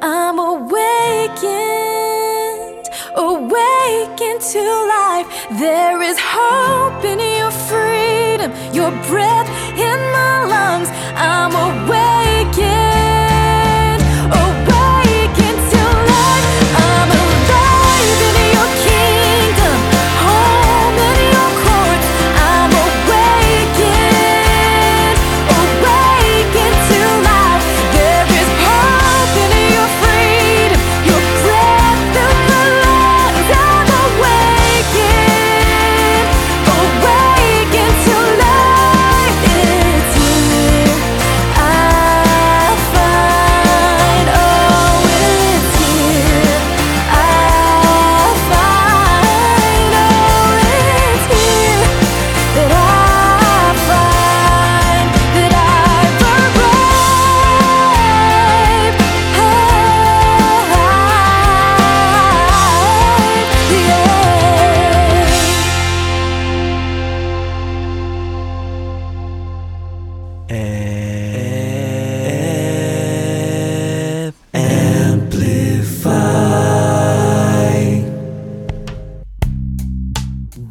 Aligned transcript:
I'm 0.00 0.38
awakened, 0.38 0.88
awakened 3.16 4.40
to 4.52 4.62
life. 4.96 5.26
There 5.58 6.02
is 6.02 6.18
hope 6.18 7.04
in 7.04 7.18
your 7.18 7.50
freedom, 7.68 8.52
your 8.72 8.90
breath 9.08 9.48
in 9.76 9.98
my 10.12 10.44
lungs. 10.54 10.88
I'm 11.14 11.54
awakened, 11.54 12.87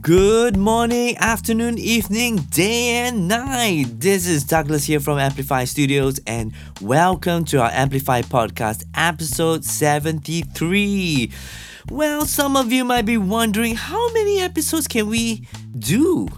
Good 0.08 0.56
morning, 0.56 1.18
afternoon, 1.18 1.78
evening, 1.78 2.38
day, 2.38 2.92
and 2.92 3.28
night. 3.28 3.88
This 4.00 4.26
is 4.26 4.46
Douglas 4.46 4.86
here 4.86 5.02
from 5.02 5.20
Amplify 5.20 5.66
Studios, 5.66 6.18
and 6.26 6.54
welcome 6.80 7.44
to 7.44 7.62
our 7.62 7.70
Amplify 7.70 8.22
podcast, 8.22 8.86
episode 8.96 9.66
73. 9.66 11.30
Well, 11.90 12.26
some 12.26 12.56
of 12.56 12.72
you 12.72 12.86
might 12.86 13.02
be 13.02 13.18
wondering 13.18 13.76
how 13.76 14.14
many 14.14 14.40
episodes 14.40 14.88
can 14.88 15.10
we 15.10 15.46
do? 15.78 16.30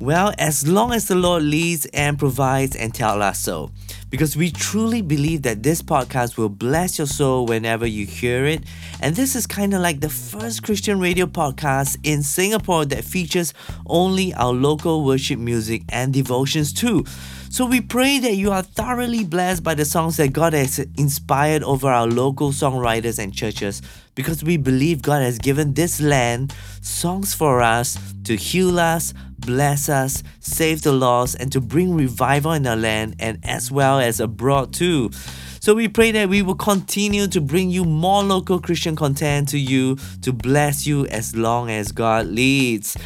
Well, 0.00 0.34
as 0.36 0.66
long 0.66 0.92
as 0.92 1.06
the 1.06 1.14
Lord 1.14 1.44
leads 1.44 1.86
and 1.94 2.18
provides 2.18 2.74
and 2.74 2.92
tell 2.92 3.22
us 3.22 3.38
so. 3.38 3.70
Because 4.12 4.36
we 4.36 4.50
truly 4.50 5.00
believe 5.00 5.40
that 5.42 5.62
this 5.62 5.80
podcast 5.80 6.36
will 6.36 6.50
bless 6.50 6.98
your 6.98 7.06
soul 7.06 7.46
whenever 7.46 7.86
you 7.86 8.04
hear 8.04 8.44
it. 8.44 8.62
And 9.00 9.16
this 9.16 9.34
is 9.34 9.46
kind 9.46 9.72
of 9.72 9.80
like 9.80 10.00
the 10.00 10.10
first 10.10 10.62
Christian 10.62 11.00
radio 11.00 11.24
podcast 11.24 11.96
in 12.02 12.22
Singapore 12.22 12.84
that 12.84 13.04
features 13.04 13.54
only 13.86 14.34
our 14.34 14.52
local 14.52 15.02
worship 15.02 15.38
music 15.38 15.84
and 15.88 16.12
devotions 16.12 16.74
too. 16.74 17.06
So 17.52 17.66
we 17.66 17.82
pray 17.82 18.18
that 18.18 18.32
you 18.32 18.50
are 18.50 18.62
thoroughly 18.62 19.24
blessed 19.24 19.62
by 19.62 19.74
the 19.74 19.84
songs 19.84 20.16
that 20.16 20.32
God 20.32 20.54
has 20.54 20.78
inspired 20.96 21.62
over 21.62 21.86
our 21.86 22.06
local 22.06 22.50
songwriters 22.50 23.18
and 23.18 23.30
churches 23.30 23.82
because 24.14 24.42
we 24.42 24.56
believe 24.56 25.02
God 25.02 25.20
has 25.20 25.36
given 25.36 25.74
this 25.74 26.00
land 26.00 26.54
songs 26.80 27.34
for 27.34 27.60
us 27.60 27.98
to 28.24 28.36
heal 28.36 28.80
us, 28.80 29.12
bless 29.38 29.90
us, 29.90 30.22
save 30.40 30.80
the 30.80 30.92
lost, 30.92 31.36
and 31.40 31.52
to 31.52 31.60
bring 31.60 31.94
revival 31.94 32.52
in 32.52 32.66
our 32.66 32.74
land 32.74 33.16
and 33.18 33.38
as 33.44 33.70
well 33.70 34.00
as 34.00 34.18
abroad 34.18 34.72
too. 34.72 35.10
So 35.60 35.74
we 35.74 35.88
pray 35.88 36.10
that 36.12 36.30
we 36.30 36.40
will 36.40 36.54
continue 36.54 37.26
to 37.26 37.40
bring 37.42 37.68
you 37.68 37.84
more 37.84 38.22
local 38.22 38.60
Christian 38.60 38.96
content 38.96 39.50
to 39.50 39.58
you 39.58 39.96
to 40.22 40.32
bless 40.32 40.86
you 40.86 41.06
as 41.08 41.36
long 41.36 41.68
as 41.68 41.92
God 41.92 42.28
leads. 42.28 42.96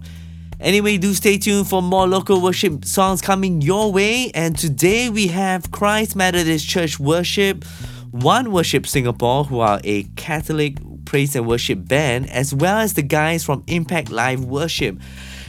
Anyway, 0.59 0.97
do 0.97 1.13
stay 1.13 1.37
tuned 1.37 1.67
for 1.67 1.81
more 1.81 2.07
local 2.07 2.39
worship 2.39 2.85
songs 2.85 3.21
coming 3.21 3.61
your 3.61 3.91
way. 3.91 4.31
And 4.33 4.57
today 4.57 5.09
we 5.09 5.27
have 5.27 5.71
Christ 5.71 6.15
Methodist 6.15 6.67
Church 6.67 6.99
Worship, 6.99 7.65
One 8.11 8.51
Worship 8.51 8.87
Singapore, 8.87 9.43
who 9.43 9.59
are 9.59 9.81
a 9.83 10.03
Catholic 10.15 10.77
praise 11.05 11.35
and 11.35 11.45
worship 11.45 11.85
band, 11.87 12.29
as 12.29 12.53
well 12.53 12.77
as 12.77 12.93
the 12.93 13.01
guys 13.01 13.43
from 13.43 13.63
Impact 13.67 14.09
Live 14.09 14.45
Worship. 14.45 14.97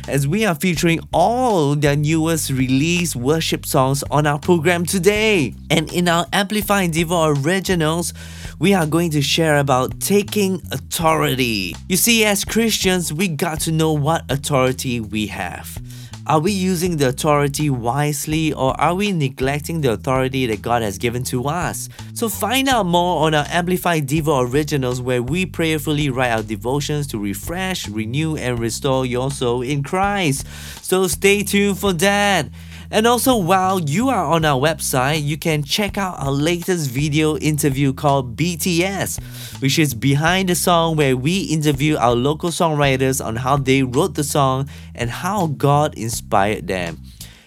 As 0.08 0.28
we 0.28 0.44
are 0.44 0.54
featuring 0.54 1.00
all 1.12 1.74
their 1.74 1.96
newest 1.96 2.50
release 2.50 3.16
worship 3.16 3.64
songs 3.64 4.04
on 4.10 4.26
our 4.26 4.38
program 4.38 4.84
today. 4.84 5.54
And 5.70 5.92
in 5.92 6.08
our 6.08 6.26
Amplify 6.32 6.88
Devo 6.88 7.44
Originals, 7.44 8.12
we 8.58 8.74
are 8.74 8.86
going 8.86 9.10
to 9.10 9.22
share 9.22 9.58
about 9.58 10.00
taking 10.00 10.62
authority. 10.72 11.74
You 11.88 11.96
see, 11.96 12.24
as 12.24 12.44
Christians, 12.44 13.12
we 13.12 13.28
got 13.28 13.60
to 13.60 13.72
know 13.72 13.92
what 13.92 14.24
authority 14.30 15.00
we 15.00 15.26
have. 15.28 15.78
Are 16.26 16.40
we 16.40 16.52
using 16.52 16.96
the 16.96 17.08
authority 17.08 17.68
wisely 17.68 18.50
or 18.54 18.80
are 18.80 18.94
we 18.94 19.12
neglecting 19.12 19.82
the 19.82 19.92
authority 19.92 20.46
that 20.46 20.62
God 20.62 20.80
has 20.80 20.96
given 20.96 21.22
to 21.24 21.44
us? 21.48 21.90
So 22.14 22.30
find 22.30 22.66
out 22.66 22.86
more 22.86 23.26
on 23.26 23.34
our 23.34 23.44
Amplified 23.50 24.08
Devo 24.08 24.50
Originals 24.50 25.02
where 25.02 25.22
we 25.22 25.44
prayerfully 25.44 26.08
write 26.08 26.30
our 26.30 26.42
devotions 26.42 27.06
to 27.08 27.18
refresh, 27.18 27.90
renew, 27.90 28.36
and 28.36 28.58
restore 28.58 29.04
your 29.04 29.30
soul 29.30 29.60
in 29.60 29.82
Christ. 29.82 30.46
So 30.82 31.08
stay 31.08 31.42
tuned 31.42 31.78
for 31.78 31.92
that. 31.92 32.48
And 32.94 33.08
also, 33.08 33.34
while 33.36 33.80
you 33.80 34.08
are 34.08 34.24
on 34.24 34.44
our 34.44 34.56
website, 34.56 35.24
you 35.24 35.36
can 35.36 35.64
check 35.64 35.98
out 35.98 36.14
our 36.20 36.30
latest 36.30 36.88
video 36.88 37.36
interview 37.38 37.92
called 37.92 38.36
BTS, 38.36 39.20
which 39.60 39.80
is 39.80 39.94
behind 39.94 40.48
the 40.48 40.54
song 40.54 40.94
where 40.94 41.16
we 41.16 41.40
interview 41.40 41.96
our 41.96 42.14
local 42.14 42.50
songwriters 42.50 43.18
on 43.22 43.34
how 43.34 43.56
they 43.56 43.82
wrote 43.82 44.14
the 44.14 44.22
song 44.22 44.68
and 44.94 45.10
how 45.10 45.48
God 45.48 45.98
inspired 45.98 46.68
them. 46.68 47.02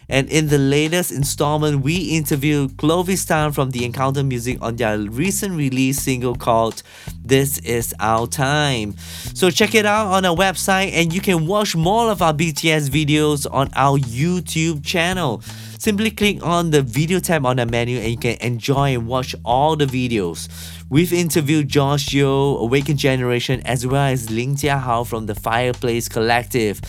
And 0.09 0.29
in 0.29 0.47
the 0.47 0.57
latest 0.57 1.11
installment, 1.11 1.81
we 1.81 1.95
interviewed 1.95 2.77
Clovis 2.77 3.25
Tan 3.25 3.51
from 3.51 3.71
The 3.71 3.83
Encounter 3.83 4.23
Music 4.23 4.57
on 4.61 4.77
their 4.77 4.97
recent 4.97 5.55
release 5.55 5.99
single 5.99 6.35
called 6.35 6.81
This 7.23 7.57
Is 7.59 7.93
Our 7.99 8.27
Time. 8.27 8.95
So 9.33 9.49
check 9.49 9.75
it 9.75 9.85
out 9.85 10.07
on 10.07 10.25
our 10.25 10.35
website 10.35 10.91
and 10.93 11.13
you 11.13 11.19
can 11.19 11.45
watch 11.45 11.75
more 11.75 12.09
of 12.09 12.21
our 12.21 12.33
BTS 12.33 12.89
videos 12.89 13.45
on 13.51 13.69
our 13.75 13.99
YouTube 13.99 14.85
channel. 14.85 15.41
Simply 15.77 16.09
click 16.09 16.43
on 16.43 16.71
the 16.71 16.81
video 16.81 17.19
tab 17.19 17.45
on 17.45 17.57
the 17.57 17.65
menu 17.65 17.99
and 17.99 18.09
you 18.09 18.17
can 18.17 18.37
enjoy 18.41 18.95
and 18.95 19.07
watch 19.07 19.35
all 19.45 19.75
the 19.75 19.85
videos. 19.85 20.49
We've 20.89 21.11
interviewed 21.11 21.67
Josh 21.67 22.13
Yeo, 22.13 22.57
Awakened 22.57 22.97
Generation, 22.97 23.61
as 23.65 23.85
well 23.85 24.07
as 24.07 24.29
Ling 24.29 24.55
Jia 24.55 24.79
Hao 24.79 25.03
from 25.03 25.25
the 25.25 25.35
Fireplace 25.35 26.07
Collective. 26.07 26.79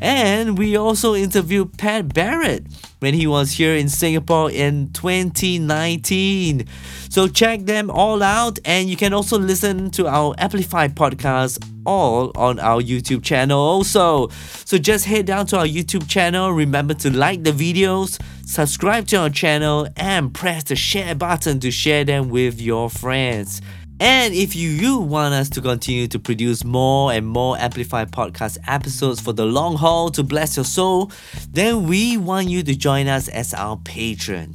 And 0.00 0.56
we 0.56 0.76
also 0.76 1.16
interviewed 1.16 1.76
Pat 1.76 2.14
Barrett 2.14 2.64
when 3.00 3.14
he 3.14 3.26
was 3.26 3.52
here 3.52 3.74
in 3.74 3.88
Singapore 3.88 4.50
in 4.50 4.92
2019. 4.92 6.66
So 7.08 7.26
check 7.26 7.62
them 7.62 7.90
all 7.90 8.22
out 8.22 8.60
and 8.64 8.88
you 8.88 8.96
can 8.96 9.12
also 9.12 9.38
listen 9.38 9.90
to 9.92 10.06
our 10.06 10.36
Amplify 10.38 10.88
podcast 10.88 11.58
all 11.84 12.30
on 12.36 12.60
our 12.60 12.80
YouTube 12.80 13.24
channel 13.24 13.58
also. 13.58 14.28
So 14.64 14.78
just 14.78 15.04
head 15.04 15.26
down 15.26 15.46
to 15.46 15.58
our 15.58 15.66
YouTube 15.66 16.08
channel, 16.08 16.52
remember 16.52 16.94
to 16.94 17.10
like 17.10 17.42
the 17.42 17.50
videos, 17.50 18.20
subscribe 18.48 19.06
to 19.06 19.16
our 19.16 19.28
channel 19.28 19.86
and 19.94 20.32
press 20.32 20.64
the 20.64 20.74
share 20.74 21.14
button 21.14 21.60
to 21.60 21.70
share 21.70 22.02
them 22.02 22.30
with 22.30 22.58
your 22.58 22.88
friends. 22.88 23.60
And 24.00 24.32
if 24.32 24.56
you, 24.56 24.70
you 24.70 24.98
want 24.98 25.34
us 25.34 25.50
to 25.50 25.60
continue 25.60 26.08
to 26.08 26.18
produce 26.18 26.64
more 26.64 27.12
and 27.12 27.26
more 27.26 27.58
Amplify 27.58 28.06
podcast 28.06 28.56
episodes 28.66 29.20
for 29.20 29.34
the 29.34 29.44
long 29.44 29.76
haul 29.76 30.08
to 30.10 30.22
bless 30.22 30.56
your 30.56 30.64
soul, 30.64 31.12
then 31.50 31.86
we 31.86 32.16
want 32.16 32.48
you 32.48 32.62
to 32.62 32.74
join 32.74 33.06
us 33.06 33.28
as 33.28 33.52
our 33.52 33.76
patron. 33.76 34.54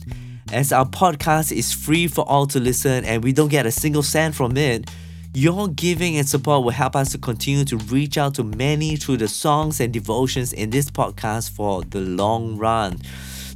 As 0.51 0.71
our 0.71 0.85
podcast 0.85 1.55
is 1.55 1.71
free 1.71 2.07
for 2.07 2.27
all 2.27 2.47
to 2.47 2.59
listen 2.59 3.05
and 3.05 3.23
we 3.23 3.31
don't 3.31 3.49
get 3.49 3.67
a 3.67 3.71
single 3.71 4.03
cent 4.03 4.33
from 4.33 4.57
it, 4.57 4.89
your 5.35 5.67
giving 5.67 6.17
and 6.17 6.27
support 6.27 6.63
will 6.63 6.71
help 6.71 6.95
us 6.95 7.11
to 7.11 7.19
continue 7.19 7.65
to 7.65 7.77
reach 7.77 8.17
out 8.17 8.33
to 8.35 8.43
many 8.43 8.95
through 8.95 9.17
the 9.17 9.27
songs 9.27 9.79
and 9.79 9.93
devotions 9.93 10.51
in 10.51 10.71
this 10.71 10.89
podcast 10.89 11.51
for 11.51 11.83
the 11.83 11.99
long 11.99 12.57
run. 12.57 12.99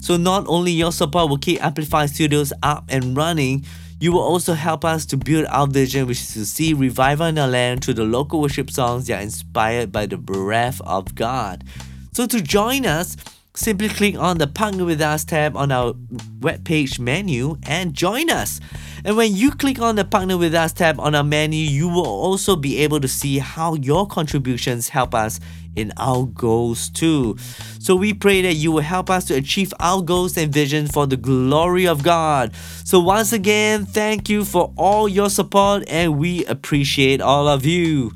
So, 0.08 0.16
not 0.16 0.46
only 0.48 0.72
your 0.72 0.94
support 0.94 1.30
will 1.30 1.38
keep 1.38 1.62
Amplify 1.62 2.06
Studios 2.06 2.54
up 2.64 2.86
and 2.88 3.18
running, 3.18 3.66
you 4.00 4.14
will 4.14 4.22
also 4.22 4.54
help 4.54 4.86
us 4.86 5.06
to 5.08 5.18
build 5.18 5.48
our 5.48 5.68
vision, 5.68 6.08
which 6.08 6.22
is 6.22 6.34
to 6.36 6.46
see 6.46 6.74
revival 6.74 7.26
in 7.26 7.38
our 7.38 7.50
land 7.50 7.84
through 7.84 7.96
the 7.96 8.06
local 8.06 8.40
worship 8.40 8.72
songs 8.72 9.08
that 9.08 9.20
are 9.20 9.22
inspired 9.22 9.92
by 9.92 10.06
the 10.06 10.16
breath 10.16 10.80
of 10.86 11.14
God. 11.14 11.66
So, 12.14 12.26
to 12.26 12.42
join 12.42 12.86
us, 12.86 13.18
simply 13.54 13.90
click 13.90 14.18
on 14.18 14.38
the 14.38 14.48
Partner 14.48 14.86
with 14.86 15.02
Us 15.02 15.26
tab 15.26 15.58
on 15.58 15.74
our 15.74 15.92
webpage 16.40 17.00
menu 17.00 17.58
and 17.64 17.94
join 17.94 18.30
us. 18.30 18.62
And 19.04 19.18
when 19.18 19.36
you 19.36 19.52
click 19.52 19.82
on 19.82 19.98
the 19.98 20.06
Partner 20.06 20.38
with 20.38 20.56
Us 20.56 20.72
tab 20.72 21.02
on 21.02 21.16
our 21.16 21.24
menu, 21.26 21.60
you 21.60 21.90
will 21.90 22.08
also 22.08 22.56
be 22.56 22.78
able 22.78 23.02
to 23.02 23.10
see 23.10 23.40
how 23.40 23.74
your 23.74 24.08
contributions 24.08 24.88
help 24.88 25.14
us 25.14 25.42
in 25.78 25.94
our 25.98 26.26
goals 26.26 26.90
too. 26.90 27.38
So 27.80 27.96
we 27.96 28.14
pray 28.14 28.42
that 28.42 28.56
you 28.56 28.72
will 28.72 28.82
help 28.82 29.10
us 29.10 29.26
to 29.26 29.36
achieve 29.36 29.74
our 29.80 30.02
goals 30.02 30.38
and 30.38 30.52
vision 30.52 30.88
for 30.88 31.06
the 31.06 31.18
glory 31.18 31.88
of 31.88 32.04
God. 32.04 32.54
So 32.84 33.00
once 33.00 33.32
again, 33.32 33.86
thank 33.86 34.28
you 34.28 34.44
for 34.44 34.74
all 34.76 35.08
your 35.08 35.30
support 35.30 35.84
and 35.88 36.18
we 36.18 36.44
appreciate 36.46 37.22
all 37.22 37.48
of 37.48 37.66
you. 37.66 38.12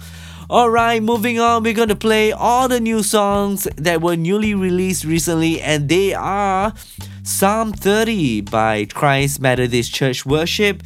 Alright, 0.50 1.01
moving 1.01 1.39
on, 1.39 1.63
we're 1.63 1.72
gonna 1.72 1.96
play 1.96 2.34
all 2.34 2.68
the 2.68 2.82
new 2.82 3.03
songs 3.03 3.70
that 3.77 4.01
were 4.01 4.18
newly 4.18 4.53
released 4.53 5.06
recently, 5.06 5.62
and 5.62 5.88
they 5.88 6.13
are 6.13 6.74
Psalm 7.24 7.72
30 7.72 8.41
by 8.41 8.84
Christ 8.84 9.39
Methodist 9.39 9.94
Church 9.94 10.25
Worship, 10.25 10.84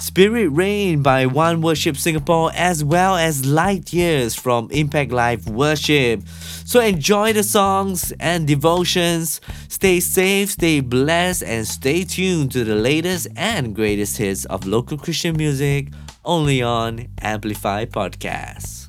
Spirit 0.00 0.48
Rain 0.48 1.02
by 1.02 1.26
One 1.26 1.60
Worship 1.60 1.96
Singapore, 1.96 2.50
as 2.54 2.82
well 2.82 3.16
as 3.16 3.44
Light 3.44 3.92
Years 3.92 4.34
from 4.34 4.70
Impact 4.70 5.12
Live 5.12 5.46
Worship. 5.46 6.22
So 6.64 6.80
enjoy 6.80 7.34
the 7.34 7.42
songs 7.42 8.10
and 8.18 8.46
devotions. 8.46 9.42
Stay 9.68 10.00
safe, 10.00 10.50
stay 10.50 10.80
blessed, 10.80 11.42
and 11.42 11.66
stay 11.66 12.04
tuned 12.04 12.50
to 12.52 12.64
the 12.64 12.76
latest 12.76 13.28
and 13.36 13.74
greatest 13.74 14.16
hits 14.16 14.46
of 14.46 14.66
local 14.66 14.96
Christian 14.96 15.36
music 15.36 15.88
only 16.24 16.62
on 16.62 17.08
Amplify 17.20 17.84
Podcasts. 17.84 18.79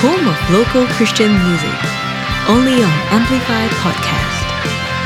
Home 0.00 0.28
of 0.28 0.50
local 0.50 0.86
Christian 0.94 1.32
music. 1.42 1.78
Only 2.48 2.84
on 2.84 2.96
Amplify 3.10 3.66
Podcast. 3.82 4.46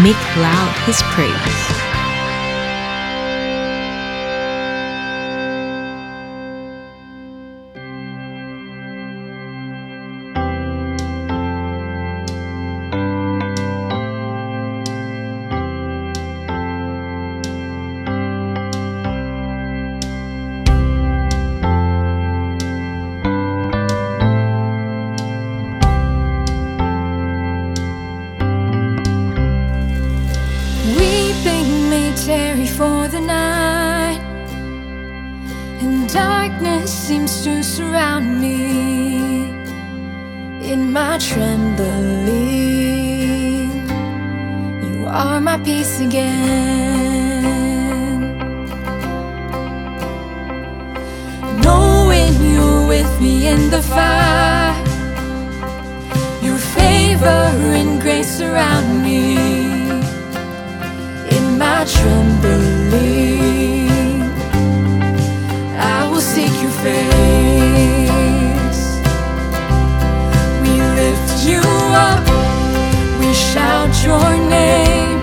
Make 0.03 0.21
loud 0.37 0.77
his 0.85 1.01
praise. 1.15 1.72
With 53.03 53.21
me 53.21 53.49
in 53.49 53.71
the 53.71 53.83
fire, 53.83 54.75
your 56.41 56.57
favor 56.57 57.43
and 57.81 58.01
grace 58.01 58.39
surround 58.39 59.03
me 59.03 59.37
in 61.37 61.59
my 61.59 61.85
trembling. 61.95 63.11
I 65.97 66.09
will 66.11 66.27
seek 66.35 66.55
your 66.65 66.75
face. 66.87 67.13
We 70.63 70.73
lift 71.01 71.31
you 71.51 71.63
up, 72.09 72.25
we 73.21 73.29
shout 73.35 73.95
your 74.09 74.31
name. 74.59 75.19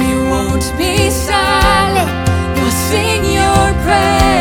We 0.00 0.10
won't 0.32 0.66
be 0.78 1.10
silent, 1.10 2.10
we'll 2.56 2.76
sing 2.88 3.22
your 3.40 3.64
praise 3.84 4.39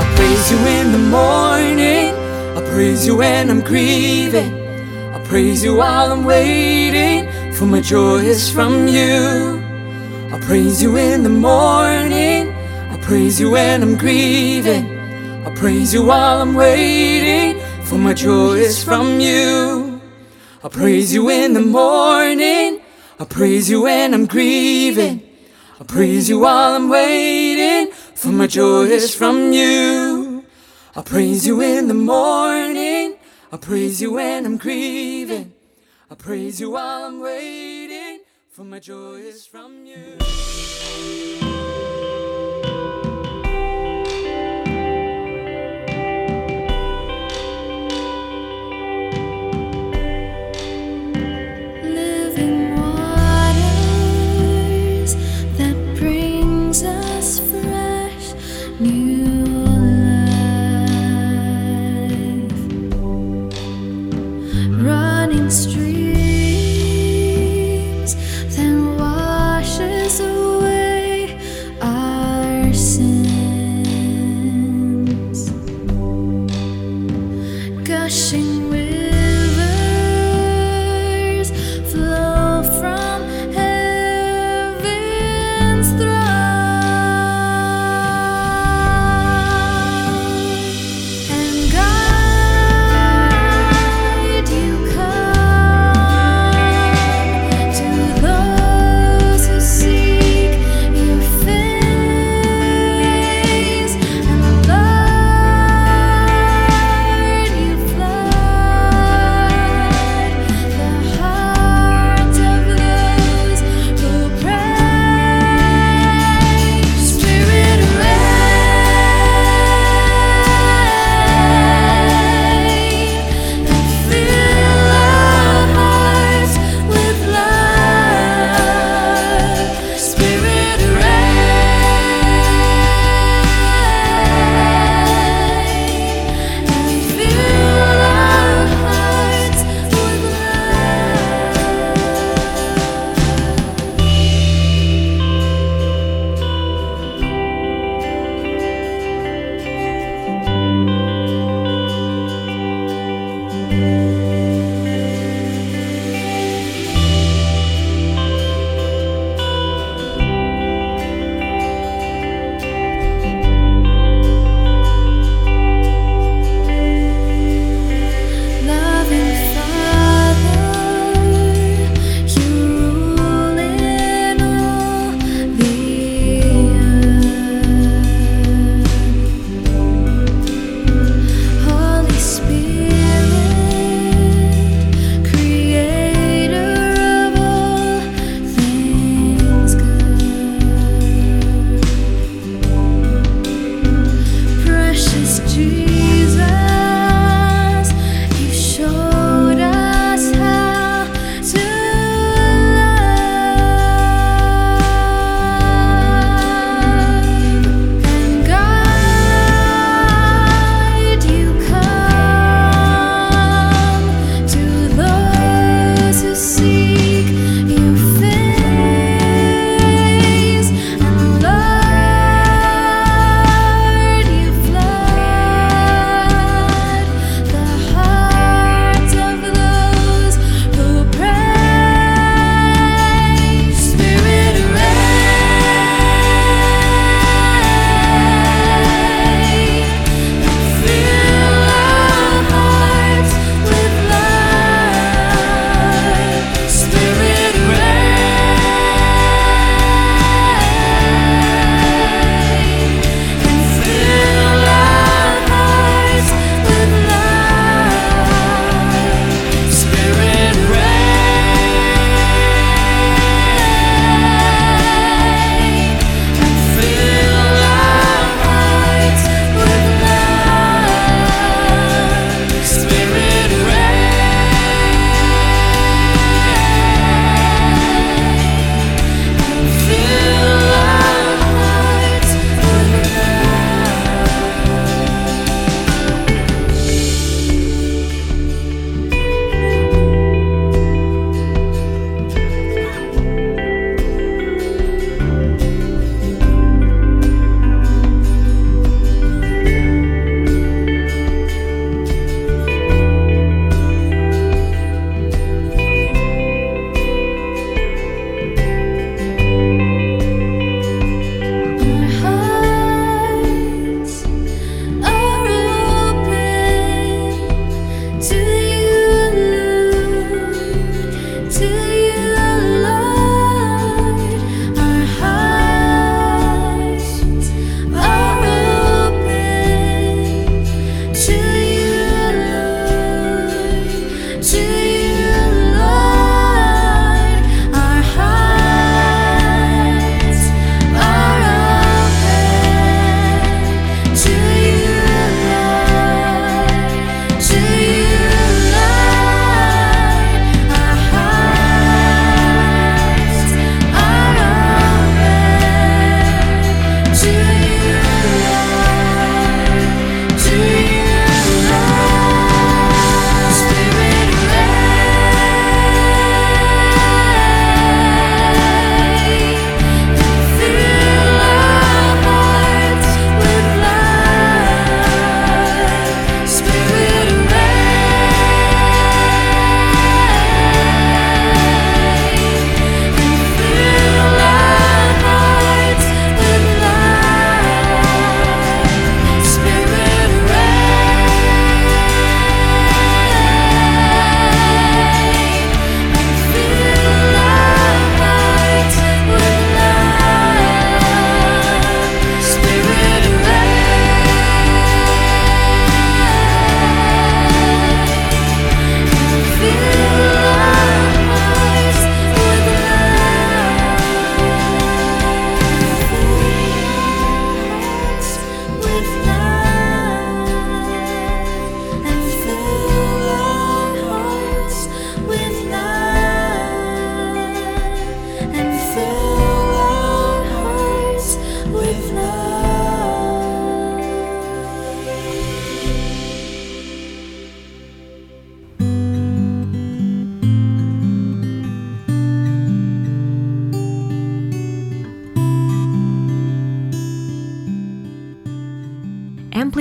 I 0.00 0.04
praise 0.16 0.50
you 0.50 0.58
in 0.78 0.92
the 0.92 0.98
morning. 0.98 2.14
I 2.56 2.60
praise 2.72 3.06
you 3.06 3.16
when 3.16 3.50
I'm 3.50 3.60
grieving. 3.60 4.52
I 5.14 5.18
praise 5.24 5.62
you 5.64 5.76
while 5.76 6.12
I'm 6.12 6.24
waiting, 6.24 7.28
for 7.52 7.66
my 7.66 7.80
joy 7.80 8.18
is 8.18 8.50
from 8.50 8.88
you. 8.88 9.62
I 10.32 10.38
praise 10.40 10.82
you 10.82 10.96
in 10.96 11.22
the 11.22 11.30
morning. 11.30 12.52
I 12.90 12.98
praise 13.02 13.40
you 13.40 13.50
when 13.52 13.82
I'm 13.82 13.96
grieving. 13.96 14.84
I 15.46 15.54
praise 15.54 15.94
you 15.94 16.04
while 16.04 16.40
I'm 16.42 16.54
waiting, 16.54 17.60
for 17.84 17.96
my 17.96 18.14
joy 18.14 18.54
is 18.54 18.82
from 18.82 19.20
you. 19.20 20.00
I 20.64 20.68
praise 20.68 21.14
you 21.14 21.30
in 21.30 21.52
the 21.54 21.60
morning. 21.60 22.80
I 23.18 23.24
praise 23.24 23.70
you 23.70 23.82
when 23.82 24.12
I'm 24.12 24.26
grieving. 24.26 25.22
I 25.80 25.84
praise 25.84 26.28
you 26.28 26.40
while 26.40 26.74
I'm 26.74 26.88
waiting 26.88 27.45
for 28.26 28.32
my 28.32 28.48
joy 28.48 28.86
is 28.86 29.14
from 29.14 29.52
you. 29.52 30.44
I 30.96 31.02
praise 31.02 31.46
you 31.46 31.60
in 31.60 31.86
the 31.86 31.94
morning, 31.94 33.18
I 33.52 33.56
praise 33.56 34.02
you 34.02 34.14
when 34.14 34.44
I'm 34.44 34.56
grieving, 34.56 35.54
I 36.10 36.16
praise 36.16 36.60
you 36.60 36.72
while 36.72 37.04
I'm 37.04 37.20
waiting, 37.20 38.22
for 38.50 38.64
my 38.64 38.80
joy 38.80 39.18
is 39.18 39.46
from 39.46 39.86
you. 39.86 40.18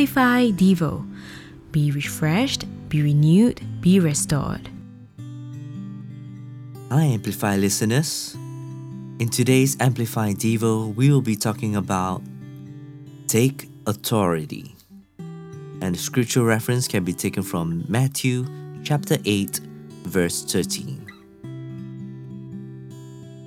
Amplify 0.05 0.51
Devo. 0.51 1.03
Be 1.71 1.89
refreshed, 1.89 2.65
be 2.89 3.01
renewed, 3.01 3.59
be 3.81 3.99
restored. 3.99 4.69
Hi, 6.91 7.05
Amplify 7.05 7.55
listeners. 7.55 8.35
In 9.17 9.29
today's 9.29 9.75
Amplify 9.79 10.33
Devo, 10.33 10.93
we 10.93 11.09
will 11.09 11.23
be 11.23 11.35
talking 11.35 11.75
about 11.75 12.21
Take 13.25 13.67
Authority. 13.87 14.75
And 15.81 15.95
the 15.95 15.99
scripture 15.99 16.43
reference 16.43 16.87
can 16.87 17.03
be 17.03 17.13
taken 17.13 17.41
from 17.41 17.83
Matthew 17.89 18.45
chapter 18.83 19.17
8, 19.25 19.59
verse 20.03 20.43
13. 20.43 21.01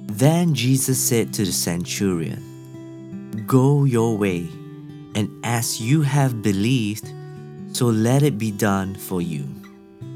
Then 0.09 0.55
Jesus 0.55 0.99
said 0.99 1.33
to 1.35 1.45
the 1.45 1.53
centurion, 1.53 3.45
Go 3.47 3.85
your 3.85 4.19
way, 4.19 4.49
and 5.19 5.29
as 5.43 5.81
you 5.81 6.03
have 6.03 6.43
believed, 6.43 7.13
so 7.73 7.87
let 7.87 8.23
it 8.23 8.39
be 8.39 8.53
done 8.53 8.95
for 8.95 9.21
you. 9.21 9.43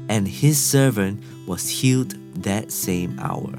And 0.07 0.25
his 0.25 0.55
servant 0.57 1.21
was 1.45 1.67
healed 1.67 2.15
that 2.41 2.71
same 2.71 3.19
hour. 3.19 3.51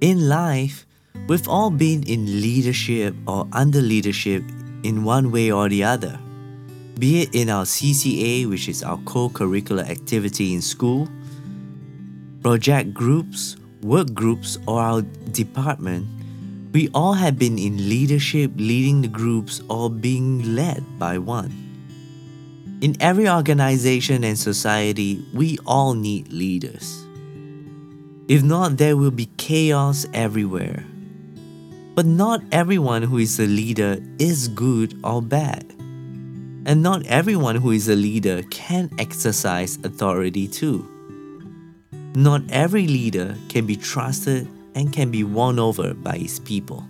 In 0.00 0.30
life, 0.30 0.86
we've 1.28 1.46
all 1.46 1.68
been 1.68 2.04
in 2.04 2.40
leadership 2.40 3.14
or 3.26 3.46
under 3.52 3.82
leadership 3.82 4.42
in 4.82 5.04
one 5.04 5.30
way 5.30 5.52
or 5.52 5.68
the 5.68 5.84
other, 5.84 6.18
be 6.98 7.20
it 7.20 7.34
in 7.34 7.50
our 7.50 7.66
CCA, 7.66 8.48
which 8.48 8.66
is 8.66 8.82
our 8.82 8.96
co 9.04 9.28
curricular 9.28 9.86
activity 9.86 10.54
in 10.54 10.62
school, 10.62 11.06
project 12.40 12.94
groups, 12.94 13.58
work 13.82 14.14
groups, 14.14 14.56
or 14.66 14.80
our 14.80 15.02
department. 15.32 16.17
We 16.78 16.88
all 16.94 17.14
have 17.14 17.40
been 17.40 17.58
in 17.58 17.88
leadership, 17.88 18.52
leading 18.54 19.02
the 19.02 19.08
groups, 19.08 19.60
or 19.68 19.90
being 19.90 20.54
led 20.54 20.84
by 20.96 21.18
one. 21.18 21.50
In 22.80 22.94
every 23.00 23.28
organization 23.28 24.22
and 24.22 24.38
society, 24.38 25.26
we 25.34 25.58
all 25.66 25.94
need 25.94 26.32
leaders. 26.32 27.04
If 28.28 28.44
not, 28.44 28.76
there 28.76 28.96
will 28.96 29.10
be 29.10 29.26
chaos 29.38 30.06
everywhere. 30.14 30.84
But 31.96 32.06
not 32.06 32.44
everyone 32.52 33.02
who 33.02 33.18
is 33.18 33.40
a 33.40 33.46
leader 33.46 33.98
is 34.20 34.46
good 34.46 35.00
or 35.02 35.20
bad. 35.20 35.66
And 36.64 36.80
not 36.80 37.04
everyone 37.06 37.56
who 37.56 37.72
is 37.72 37.88
a 37.88 37.96
leader 37.96 38.44
can 38.52 38.88
exercise 39.00 39.80
authority 39.82 40.46
too. 40.46 40.86
Not 42.14 42.42
every 42.50 42.86
leader 42.86 43.34
can 43.48 43.66
be 43.66 43.74
trusted 43.74 44.46
and 44.78 44.92
can 44.92 45.10
be 45.10 45.24
won 45.24 45.58
over 45.58 45.92
by 45.92 46.16
his 46.16 46.38
people. 46.38 46.86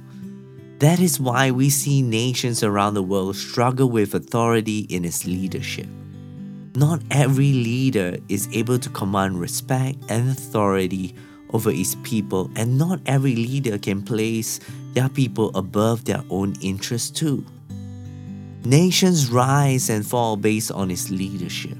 That 0.79 1.01
is 1.01 1.18
why 1.18 1.51
we 1.51 1.70
see 1.70 2.03
nations 2.03 2.62
around 2.62 2.94
the 2.94 3.03
world 3.03 3.35
struggle 3.35 3.90
with 3.90 4.14
authority 4.14 4.81
in 4.90 5.05
its 5.05 5.24
leadership. 5.24 5.88
Not 6.77 7.01
every 7.11 7.53
leader 7.53 8.18
is 8.29 8.48
able 8.53 8.79
to 8.79 8.90
command 8.90 9.40
respect 9.40 9.98
and 10.09 10.29
authority 10.31 11.16
over 11.51 11.72
his 11.72 11.96
people, 12.05 12.51
and 12.55 12.79
not 12.79 13.01
every 13.07 13.35
leader 13.35 13.79
can 13.79 14.03
place 14.03 14.61
their 14.92 15.09
people 15.09 15.51
above 15.57 16.05
their 16.05 16.22
own 16.31 16.55
interests 16.61 17.11
too. 17.11 17.44
Nations 18.64 19.31
rise 19.31 19.88
and 19.88 20.07
fall 20.07 20.37
based 20.37 20.70
on 20.70 20.90
its 20.90 21.11
leadership. 21.11 21.79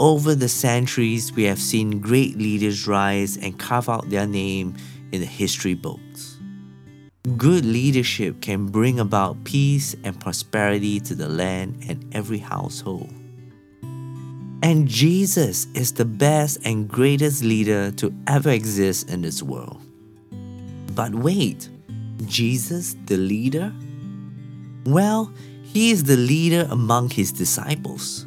Over 0.00 0.34
the 0.34 0.48
centuries, 0.48 1.30
we 1.30 1.42
have 1.42 1.58
seen 1.58 2.00
great 2.00 2.38
leaders 2.38 2.86
rise 2.86 3.36
and 3.36 3.58
carve 3.58 3.86
out 3.90 4.08
their 4.08 4.26
name 4.26 4.74
in 5.12 5.20
the 5.20 5.26
history 5.26 5.74
books. 5.74 6.38
Good 7.36 7.66
leadership 7.66 8.40
can 8.40 8.64
bring 8.64 8.98
about 8.98 9.44
peace 9.44 9.94
and 10.02 10.18
prosperity 10.18 11.00
to 11.00 11.14
the 11.14 11.28
land 11.28 11.84
and 11.86 12.02
every 12.14 12.38
household. 12.38 13.12
And 14.62 14.88
Jesus 14.88 15.66
is 15.74 15.92
the 15.92 16.06
best 16.06 16.60
and 16.64 16.88
greatest 16.88 17.44
leader 17.44 17.90
to 17.92 18.10
ever 18.26 18.48
exist 18.48 19.10
in 19.10 19.20
this 19.20 19.42
world. 19.42 19.82
But 20.94 21.14
wait, 21.14 21.68
Jesus 22.24 22.96
the 23.04 23.18
leader? 23.18 23.70
Well, 24.86 25.30
he 25.62 25.90
is 25.90 26.04
the 26.04 26.16
leader 26.16 26.66
among 26.70 27.10
his 27.10 27.32
disciples. 27.32 28.24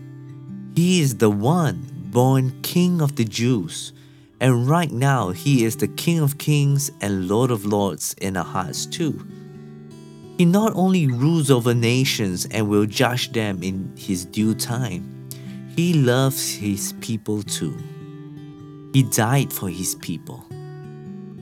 He 0.75 1.01
is 1.01 1.17
the 1.17 1.29
one 1.29 1.85
born 2.11 2.61
King 2.61 3.01
of 3.01 3.15
the 3.15 3.25
Jews 3.25 3.93
and 4.43 4.67
right 4.67 4.91
now, 4.91 5.29
He 5.29 5.63
is 5.63 5.77
the 5.77 5.87
King 5.87 6.19
of 6.19 6.37
Kings 6.37 6.91
and 6.99 7.29
Lord 7.29 7.49
of 7.49 7.65
Lords 7.65 8.13
in 8.19 8.35
our 8.35 8.43
hearts 8.43 8.85
too. 8.85 9.25
He 10.37 10.43
not 10.43 10.73
only 10.75 11.07
rules 11.07 11.49
over 11.49 11.73
nations 11.73 12.45
and 12.51 12.67
will 12.67 12.85
judge 12.85 13.31
them 13.31 13.63
in 13.63 13.93
His 13.95 14.25
due 14.25 14.53
time, 14.53 15.29
He 15.77 15.93
loves 15.93 16.53
His 16.55 16.91
people 16.99 17.41
too. 17.41 17.77
He 18.91 19.03
died 19.03 19.53
for 19.53 19.69
His 19.69 19.95
people, 19.95 20.43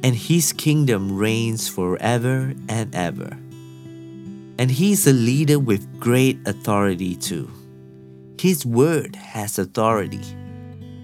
and 0.03 0.15
His 0.15 0.53
kingdom 0.53 1.17
reigns 1.17 1.67
forever 1.67 2.53
and 2.69 2.93
ever. 2.93 3.35
And 4.59 4.69
He 4.69 4.91
is 4.91 5.07
a 5.07 5.13
leader 5.13 5.57
with 5.57 5.99
great 5.99 6.37
authority 6.45 7.15
too. 7.15 7.49
His 8.41 8.65
word 8.65 9.15
has 9.17 9.59
authority. 9.59 10.25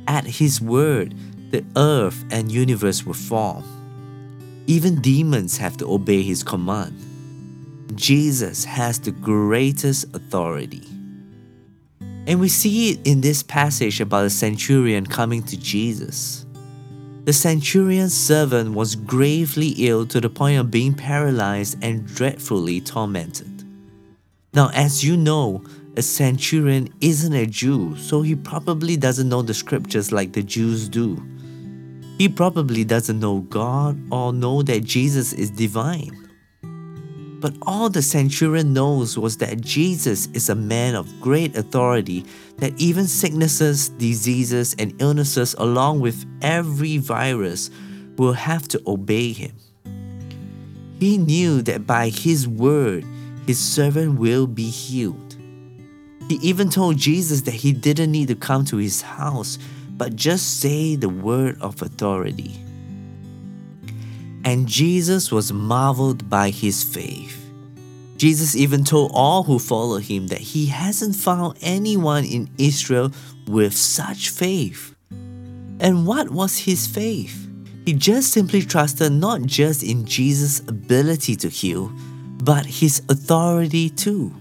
At 0.08 0.26
His 0.26 0.60
word, 0.60 1.14
the 1.52 1.64
earth 1.76 2.26
and 2.32 2.52
universe 2.52 3.06
were 3.06 3.14
formed. 3.14 3.64
Even 4.66 5.02
demons 5.02 5.56
have 5.58 5.78
to 5.78 5.88
obey 5.88 6.24
his 6.24 6.42
command. 6.42 6.98
Jesus 7.94 8.66
has 8.66 9.00
the 9.00 9.12
greatest 9.12 10.16
authority. 10.16 10.82
And 12.26 12.40
we 12.40 12.50
see 12.50 12.90
it 12.90 13.06
in 13.06 13.22
this 13.22 13.44
passage 13.44 14.02
about 14.02 14.24
the 14.24 14.32
centurion 14.32 15.06
coming 15.06 15.44
to 15.44 15.58
Jesus. 15.58 16.44
The 17.26 17.34
centurion's 17.34 18.18
servant 18.18 18.74
was 18.74 18.96
gravely 18.96 19.76
ill 19.78 20.08
to 20.08 20.20
the 20.20 20.30
point 20.32 20.60
of 20.60 20.72
being 20.72 20.96
paralyzed 20.96 21.78
and 21.84 22.04
dreadfully 22.08 22.82
tormented. 22.82 23.58
Now, 24.56 24.72
as 24.74 25.04
you 25.04 25.16
know, 25.16 25.64
a 25.98 26.02
centurion 26.04 26.88
isn't 27.02 27.34
a 27.34 27.48
Jew, 27.48 27.98
so 27.98 28.22
he 28.22 28.36
probably 28.36 28.96
doesn't 28.96 29.28
know 29.28 29.42
the 29.42 29.56
scriptures 29.56 30.12
like 30.12 30.32
the 30.32 30.44
Jews 30.44 30.88
do. 30.88 31.18
He 32.20 32.30
probably 32.30 32.84
doesn't 32.84 33.20
know 33.20 33.40
God 33.42 34.00
or 34.12 34.32
know 34.32 34.62
that 34.62 34.84
Jesus 34.84 35.34
is 35.34 35.50
divine. 35.50 36.30
But 37.40 37.56
all 37.64 37.90
the 37.90 38.02
centurion 38.02 38.74
knows 38.74 39.18
was 39.18 39.38
that 39.38 39.62
Jesus 39.62 40.28
is 40.34 40.50
a 40.50 40.56
man 40.56 40.94
of 40.94 41.20
great 41.20 41.58
authority, 41.58 42.26
that 42.58 42.74
even 42.78 43.08
sicknesses, 43.08 43.90
diseases, 43.90 44.76
and 44.78 45.00
illnesses, 45.00 45.56
along 45.58 46.00
with 46.00 46.26
every 46.42 46.98
virus, 46.98 47.72
will 48.18 48.34
have 48.34 48.68
to 48.70 48.82
obey 48.88 49.34
him. 49.34 49.54
He 51.00 51.18
knew 51.18 51.62
that 51.64 51.86
by 51.86 52.10
his 52.10 52.48
word, 52.48 53.04
his 53.46 53.60
servant 53.60 54.20
will 54.20 54.48
be 54.48 54.70
healed. 54.70 55.27
He 56.28 56.36
even 56.36 56.70
told 56.70 56.98
Jesus 56.98 57.42
that 57.42 57.54
he 57.54 57.74
didn't 57.74 58.12
need 58.12 58.28
to 58.28 58.36
come 58.36 58.66
to 58.66 58.78
his 58.78 59.02
house 59.02 59.58
but 59.98 60.16
just 60.16 60.60
say 60.60 60.96
the 60.96 61.10
word 61.10 61.60
of 61.60 61.82
authority. 61.82 62.56
And 64.46 64.68
Jesus 64.68 65.32
was 65.32 65.52
marveled 65.52 66.30
by 66.30 66.52
his 66.52 66.84
faith. 66.84 67.44
Jesus 68.16 68.56
even 68.56 68.84
told 68.84 69.12
all 69.14 69.44
who 69.44 69.60
followed 69.60 70.04
him 70.04 70.28
that 70.28 70.40
he 70.40 70.68
hasn't 70.68 71.16
found 71.16 71.58
anyone 71.62 72.24
in 72.24 72.50
Israel 72.58 73.12
with 73.48 73.76
such 73.76 74.30
faith. 74.30 74.96
And 75.80 76.08
what 76.08 76.30
was 76.30 76.58
his 76.58 76.88
faith? 76.88 77.44
He 77.86 77.94
just 77.94 78.32
simply 78.32 78.62
trusted 78.62 79.12
not 79.12 79.44
just 79.44 79.84
in 79.84 80.06
Jesus' 80.06 80.60
ability 80.62 81.36
to 81.38 81.50
heal, 81.50 81.92
but 82.44 82.66
his 82.66 83.02
authority 83.10 83.90
too. 83.90 84.34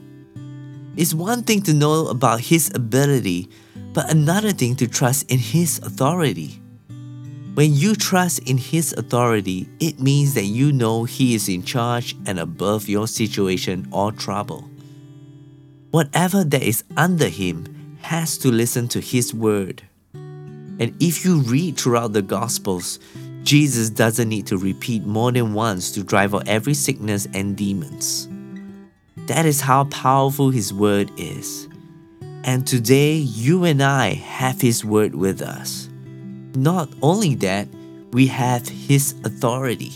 It's 0.96 1.12
one 1.12 1.42
thing 1.42 1.60
to 1.62 1.74
know 1.74 2.06
about 2.06 2.40
his 2.40 2.72
ability, 2.74 3.50
but 3.92 4.10
another 4.10 4.52
thing 4.52 4.76
to 4.76 4.86
trust 4.86 5.30
in 5.30 5.38
His 5.38 5.78
authority. 5.78 6.60
When 7.54 7.74
you 7.74 7.94
trust 7.94 8.40
in 8.40 8.58
His 8.58 8.92
authority, 8.92 9.68
it 9.80 10.00
means 10.00 10.34
that 10.34 10.44
you 10.44 10.72
know 10.72 11.04
He 11.04 11.34
is 11.34 11.48
in 11.48 11.62
charge 11.62 12.14
and 12.26 12.38
above 12.38 12.88
your 12.88 13.08
situation 13.08 13.88
or 13.90 14.12
trouble. 14.12 14.68
Whatever 15.90 16.44
that 16.44 16.62
is 16.62 16.84
under 16.96 17.28
Him 17.28 17.96
has 18.02 18.36
to 18.38 18.48
listen 18.48 18.88
to 18.88 19.00
His 19.00 19.32
word. 19.32 19.82
And 20.14 20.94
if 21.00 21.24
you 21.24 21.40
read 21.40 21.78
throughout 21.78 22.12
the 22.12 22.20
Gospels, 22.20 22.98
Jesus 23.42 23.88
doesn't 23.88 24.28
need 24.28 24.46
to 24.48 24.58
repeat 24.58 25.04
more 25.04 25.32
than 25.32 25.54
once 25.54 25.90
to 25.92 26.04
drive 26.04 26.34
out 26.34 26.48
every 26.48 26.74
sickness 26.74 27.26
and 27.32 27.56
demons. 27.56 28.28
That 29.26 29.44
is 29.44 29.60
how 29.60 29.84
powerful 29.84 30.50
His 30.50 30.72
word 30.72 31.10
is. 31.16 31.68
And 32.44 32.64
today, 32.64 33.14
you 33.14 33.64
and 33.64 33.82
I 33.82 34.14
have 34.14 34.60
His 34.60 34.84
Word 34.84 35.16
with 35.16 35.42
us. 35.42 35.88
Not 36.54 36.88
only 37.02 37.34
that, 37.36 37.66
we 38.12 38.28
have 38.28 38.68
His 38.68 39.16
authority. 39.24 39.92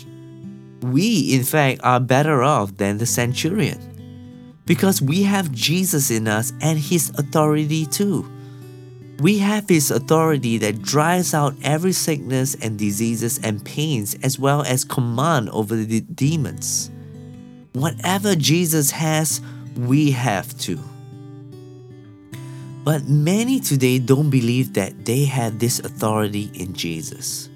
We, 0.81 1.33
in 1.33 1.43
fact, 1.43 1.79
are 1.83 2.01
better 2.01 2.43
off 2.43 2.75
than 2.75 2.97
the 2.97 3.05
centurion. 3.05 3.79
Because 4.65 5.01
we 5.01 5.23
have 5.23 5.53
Jesus 5.53 6.11
in 6.11 6.27
us 6.27 6.51
and 6.59 6.77
His 6.77 7.09
authority 7.11 7.85
too. 7.85 8.29
We 9.19 9.37
have 9.37 9.69
His 9.69 9.91
authority 9.91 10.57
that 10.57 10.81
drives 10.81 11.33
out 11.33 11.55
every 11.63 11.93
sickness 11.93 12.55
and 12.55 12.77
diseases 12.77 13.39
and 13.41 13.63
pains, 13.63 14.13
as 14.23 14.37
well 14.37 14.63
as 14.63 14.83
command 14.83 15.49
over 15.51 15.77
the 15.77 16.01
demons. 16.01 16.90
Whatever 17.73 18.35
Jesus 18.35 18.91
has, 18.91 19.39
we 19.77 20.11
have 20.11 20.57
too. 20.57 20.79
But 22.83 23.07
many 23.07 23.59
today 23.59 23.99
don't 23.99 24.29
believe 24.29 24.73
that 24.73 25.05
they 25.05 25.25
have 25.25 25.59
this 25.59 25.79
authority 25.79 26.51
in 26.53 26.73
Jesus. 26.73 27.49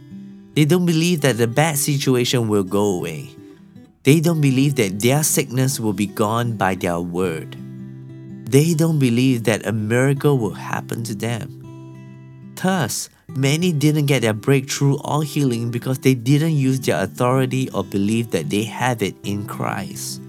They 0.53 0.63
don't 0.63 0.85
believe 0.85 1.21
that 1.21 1.37
the 1.37 1.47
bad 1.47 1.77
situation 1.77 2.47
will 2.47 2.63
go 2.63 2.95
away. 2.95 3.35
They 4.03 4.21
don't 4.21 4.39
believe 4.39 4.75
that 4.75 4.99
their 5.01 5.23
sickness 5.23 5.79
will 5.79 5.93
be 5.93 6.05
gone 6.05 6.55
by 6.55 6.75
their 6.75 6.99
word. 6.99 7.57
They 8.47 8.73
don't 8.73 8.99
believe 8.99 9.43
that 9.45 9.65
a 9.65 9.73
miracle 9.73 10.37
will 10.37 10.53
happen 10.53 11.03
to 11.05 11.15
them. 11.15 12.53
Thus, 12.55 13.09
many 13.29 13.71
didn't 13.71 14.05
get 14.05 14.21
their 14.21 14.33
breakthrough 14.33 14.97
or 14.99 15.23
healing 15.23 15.71
because 15.71 15.99
they 15.99 16.13
didn't 16.13 16.55
use 16.55 16.79
their 16.79 17.03
authority 17.03 17.69
or 17.71 17.83
believe 17.83 18.31
that 18.31 18.49
they 18.49 18.63
have 18.63 19.01
it 19.01 19.15
in 19.23 19.47
Christ. 19.47 20.21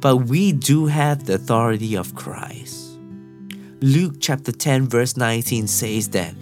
But 0.00 0.16
we 0.16 0.52
do 0.52 0.86
have 0.86 1.26
the 1.26 1.34
authority 1.34 1.96
of 1.96 2.14
Christ. 2.14 2.98
Luke 3.82 4.16
chapter 4.20 4.52
10, 4.52 4.88
verse 4.88 5.16
19 5.16 5.66
says 5.66 6.10
that, 6.10 6.34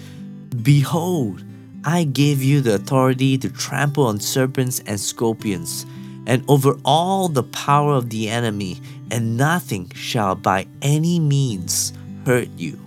Behold, 0.62 1.44
I 1.84 2.04
give 2.04 2.42
you 2.42 2.60
the 2.60 2.74
authority 2.74 3.38
to 3.38 3.48
trample 3.48 4.06
on 4.06 4.20
serpents 4.20 4.80
and 4.86 4.98
scorpions 4.98 5.86
and 6.26 6.44
over 6.46 6.76
all 6.84 7.28
the 7.28 7.42
power 7.42 7.94
of 7.94 8.10
the 8.10 8.28
enemy, 8.28 8.80
and 9.10 9.36
nothing 9.36 9.90
shall 9.94 10.34
by 10.34 10.66
any 10.82 11.18
means 11.18 11.94
hurt 12.26 12.48
you. 12.56 12.78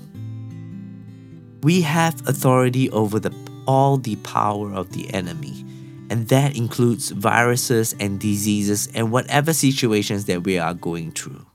We 1.63 1.81
have 1.81 2.27
authority 2.27 2.89
over 2.89 3.19
the, 3.19 3.33
all 3.67 3.97
the 3.97 4.15
power 4.17 4.73
of 4.73 4.91
the 4.93 5.13
enemy, 5.13 5.63
and 6.09 6.27
that 6.29 6.57
includes 6.57 7.11
viruses 7.11 7.95
and 7.99 8.19
diseases 8.19 8.89
and 8.95 9.11
whatever 9.11 9.53
situations 9.53 10.25
that 10.25 10.43
we 10.43 10.57
are 10.57 10.73
going 10.73 11.11
through. 11.11 11.45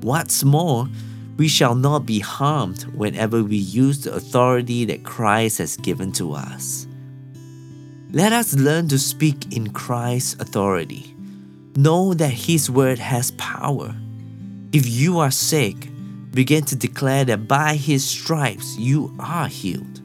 What's 0.00 0.44
more, 0.44 0.88
we 1.36 1.46
shall 1.46 1.74
not 1.74 2.06
be 2.06 2.20
harmed 2.20 2.84
whenever 2.94 3.44
we 3.44 3.56
use 3.56 4.00
the 4.00 4.14
authority 4.14 4.84
that 4.86 5.04
Christ 5.04 5.58
has 5.58 5.76
given 5.76 6.10
to 6.12 6.32
us. 6.32 6.86
Let 8.10 8.32
us 8.32 8.54
learn 8.54 8.88
to 8.88 8.98
speak 8.98 9.54
in 9.54 9.70
Christ's 9.70 10.40
authority. 10.40 11.14
Know 11.76 12.14
that 12.14 12.32
His 12.32 12.70
word 12.70 12.98
has 12.98 13.32
power. 13.32 13.94
If 14.72 14.88
you 14.88 15.18
are 15.18 15.30
sick, 15.30 15.90
begin 16.32 16.64
to 16.64 16.76
declare 16.76 17.24
that 17.24 17.48
by 17.48 17.74
His 17.74 18.08
stripes 18.08 18.76
you 18.78 19.14
are 19.18 19.48
healed. 19.48 20.02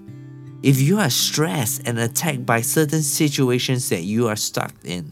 If 0.63 0.79
you 0.79 0.99
are 0.99 1.09
stressed 1.09 1.87
and 1.87 1.99
attacked 1.99 2.45
by 2.45 2.61
certain 2.61 3.01
situations 3.01 3.89
that 3.89 4.03
you 4.03 4.29
are 4.29 4.35
stuck 4.35 4.73
in, 4.83 5.11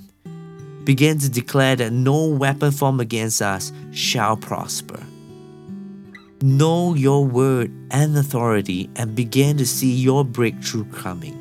begin 0.85 1.19
to 1.19 1.29
declare 1.29 1.75
that 1.75 1.91
no 1.91 2.27
weapon 2.27 2.71
formed 2.71 3.01
against 3.01 3.41
us 3.41 3.71
shall 3.91 4.37
prosper. 4.37 5.03
Know 6.41 6.95
your 6.95 7.25
word 7.25 7.71
and 7.91 8.17
authority 8.17 8.89
and 8.95 9.13
begin 9.13 9.57
to 9.57 9.65
see 9.65 9.91
your 9.91 10.25
breakthrough 10.25 10.85
coming. 10.91 11.37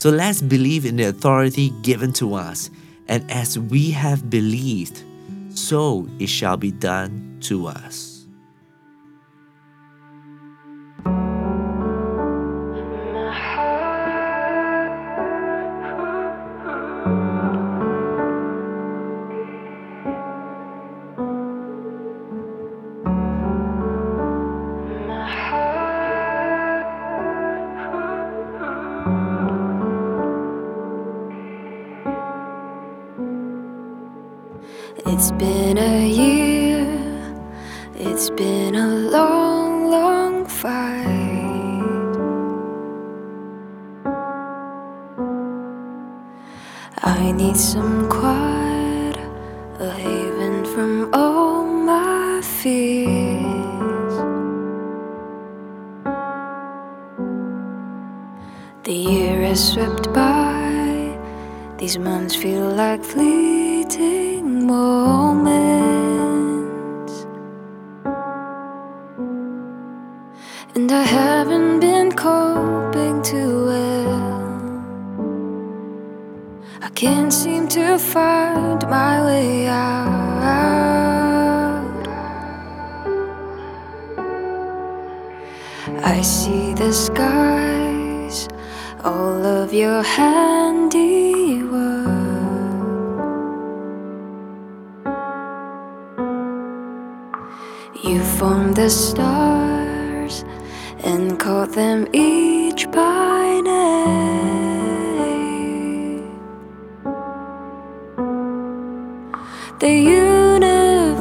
So 0.00 0.10
let's 0.10 0.42
believe 0.42 0.84
in 0.84 0.96
the 0.96 1.04
authority 1.04 1.70
given 1.82 2.12
to 2.14 2.34
us, 2.34 2.70
and 3.08 3.30
as 3.30 3.58
we 3.58 3.90
have 3.92 4.28
believed, 4.28 5.02
so 5.50 6.08
it 6.18 6.28
shall 6.28 6.56
be 6.56 6.72
done 6.72 7.38
to 7.42 7.66
us. 7.66 8.13
It's 35.24 35.32
been 35.32 35.78
a 35.78 36.06
year, 36.06 36.86
it's 37.94 38.28
been 38.28 38.74
a 38.74 38.88
long, 38.88 39.90
long 39.90 40.44
fight. 40.44 41.00
I 47.02 47.32
need 47.32 47.56
some 47.56 48.06
quiet, 48.10 49.16
a 49.78 49.90
haven 49.92 50.66
from 50.66 51.08
all 51.14 51.64
my 51.64 52.42
fears. 52.42 54.14
The 58.82 58.92
year 58.92 59.40
has 59.40 59.72
swept 59.72 60.12
by, 60.12 61.18
these 61.78 61.96
months 61.96 62.36
feel 62.36 62.68
like 62.68 63.02
fleeting 63.02 63.53
You 98.02 98.20
formed 98.22 98.74
the 98.76 98.90
stars 98.90 100.44
and 101.04 101.38
called 101.38 101.74
them 101.74 102.08
each 102.12 102.90
by 102.90 103.60
name. 103.64 104.34
The 109.78 109.92
universe 109.92 111.20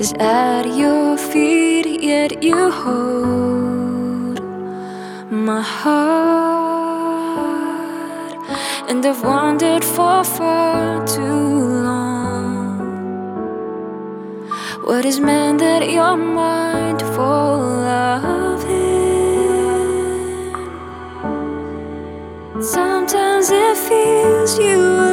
is 0.00 0.14
at 0.14 0.66
your 0.66 1.18
feet, 1.18 2.02
yet 2.02 2.42
you 2.42 2.70
hold 2.70 4.40
my 5.30 5.60
heart. 5.60 5.92
And 8.88 9.04
I've 9.04 9.22
wandered 9.22 9.84
for 9.84 10.24
far 10.24 11.06
too 11.06 11.22
long. 11.84 12.01
What 14.92 15.06
is 15.06 15.20
meant 15.20 15.60
that 15.60 15.88
you're 15.88 16.18
mindful 16.18 17.22
of 17.24 18.62
him? 18.62 18.92
Sometimes 22.62 23.48
it 23.50 23.76
feels 23.88 24.58
you 24.58 25.11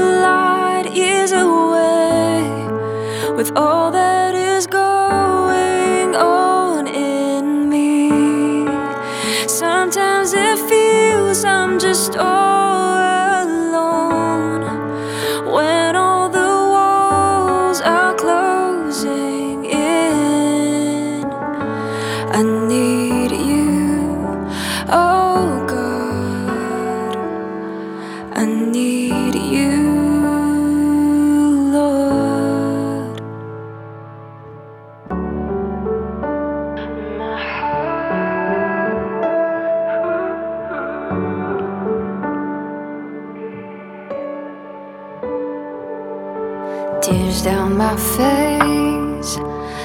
down 47.42 47.78
my 47.78 47.96
face, 47.96 49.38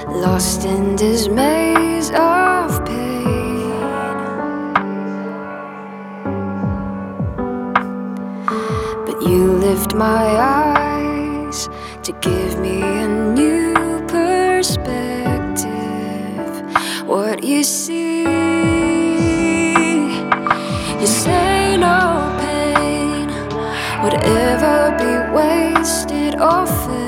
lost 0.09 0.65
in 0.65 0.97
this 0.97 1.29
maze 1.29 2.11
of 2.11 2.85
pain. 2.85 3.71
But 9.07 9.23
you 9.23 9.53
lift 9.53 9.95
my 9.95 10.25
eyes 10.39 11.69
to 12.03 12.13
give 12.21 12.59
me 12.59 12.83
a 12.83 13.09
new 13.09 13.75
perspective. 14.09 15.65
What 17.07 17.45
you 17.45 17.63
see, 17.63 18.23
you 21.01 21.07
say 21.07 21.77
no 21.77 22.37
pain 22.41 23.29
would 24.03 24.15
ever 24.25 24.97
be 24.99 25.13
wasted 25.37 26.41
or 26.41 26.67
failed. 26.67 27.04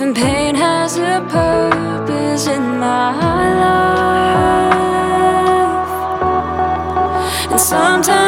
Even 0.00 0.14
pain 0.14 0.54
has 0.54 0.96
a 0.96 1.20
purpose 1.28 2.46
in 2.46 2.78
my 2.78 3.12
life. 3.60 4.70
And 7.50 7.60
sometimes 7.60 8.19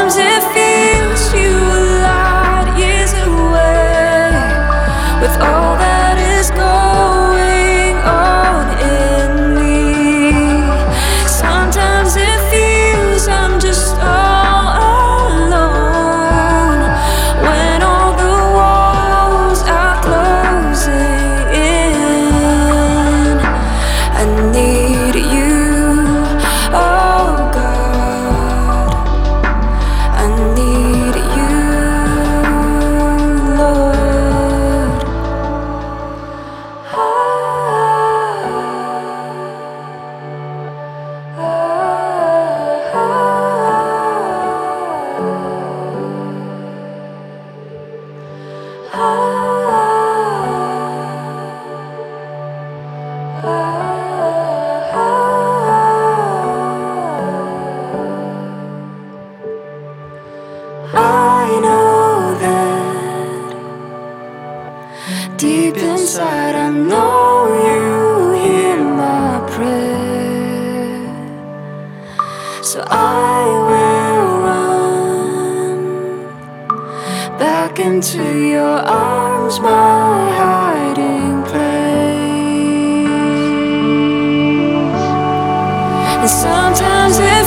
And 86.23 86.31
sometimes 86.31 87.19
it 87.19 87.42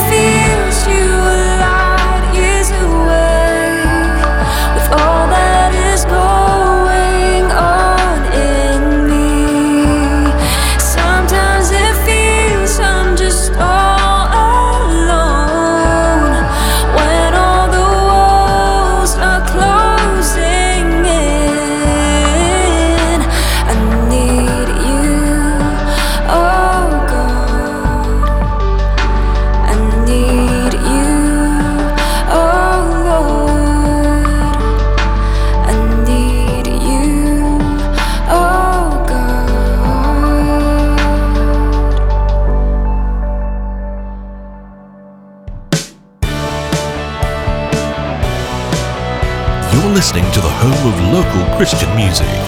Christian 51.56 51.96
music. 51.96 52.45